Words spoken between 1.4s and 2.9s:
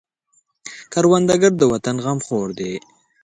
د وطن غمخور دی